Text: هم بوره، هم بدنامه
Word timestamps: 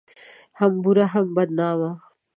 هم 0.59 0.73
بوره، 0.83 1.05
هم 1.13 1.25
بدنامه 1.35 1.91